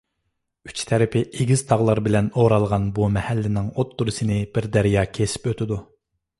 [0.69, 5.83] ئۈچ تەرىپى ئېگىز تاغلار بىلەن ئورالغان بۇ مەھەللىنىڭ ئوتتۇرىسىنى بىر دەريا كېسىپ ئۆتىدۇ.